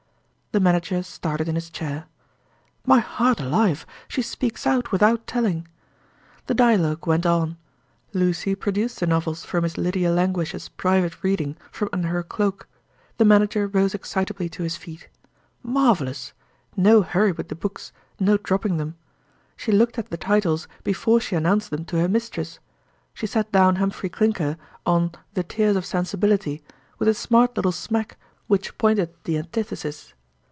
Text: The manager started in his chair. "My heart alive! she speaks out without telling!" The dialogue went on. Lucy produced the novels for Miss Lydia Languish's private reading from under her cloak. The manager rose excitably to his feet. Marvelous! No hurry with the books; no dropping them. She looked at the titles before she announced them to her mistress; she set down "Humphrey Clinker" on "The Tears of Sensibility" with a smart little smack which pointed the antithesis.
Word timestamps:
The 0.53 0.59
manager 0.59 1.01
started 1.01 1.47
in 1.47 1.55
his 1.55 1.69
chair. 1.69 2.07
"My 2.85 2.99
heart 2.99 3.39
alive! 3.39 3.85
she 4.09 4.21
speaks 4.21 4.67
out 4.67 4.91
without 4.91 5.25
telling!" 5.25 5.65
The 6.47 6.53
dialogue 6.53 7.07
went 7.07 7.25
on. 7.25 7.55
Lucy 8.11 8.53
produced 8.55 8.99
the 8.99 9.07
novels 9.07 9.45
for 9.45 9.61
Miss 9.61 9.77
Lydia 9.77 10.11
Languish's 10.11 10.67
private 10.67 11.23
reading 11.23 11.55
from 11.71 11.87
under 11.93 12.09
her 12.09 12.21
cloak. 12.21 12.67
The 13.17 13.23
manager 13.23 13.65
rose 13.65 13.93
excitably 13.95 14.49
to 14.49 14.63
his 14.63 14.75
feet. 14.75 15.07
Marvelous! 15.63 16.33
No 16.75 17.01
hurry 17.01 17.31
with 17.31 17.47
the 17.47 17.55
books; 17.55 17.93
no 18.19 18.35
dropping 18.35 18.75
them. 18.75 18.97
She 19.55 19.71
looked 19.71 19.97
at 19.97 20.09
the 20.09 20.17
titles 20.17 20.67
before 20.83 21.21
she 21.21 21.37
announced 21.37 21.69
them 21.69 21.85
to 21.85 21.99
her 22.01 22.09
mistress; 22.09 22.59
she 23.13 23.25
set 23.25 23.53
down 23.53 23.77
"Humphrey 23.77 24.09
Clinker" 24.09 24.57
on 24.85 25.11
"The 25.33 25.43
Tears 25.43 25.77
of 25.77 25.85
Sensibility" 25.85 26.61
with 26.99 27.07
a 27.07 27.13
smart 27.13 27.55
little 27.55 27.71
smack 27.71 28.17
which 28.47 28.77
pointed 28.77 29.13
the 29.23 29.37
antithesis. 29.37 30.13